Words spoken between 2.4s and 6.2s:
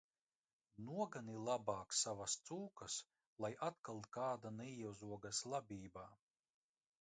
cūkas, lai atkal kāda neiezogas labībā!